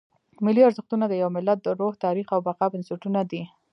[0.45, 3.41] ملي ارزښتونه د یو ملت د روح، تاریخ او بقا بنسټونه دي.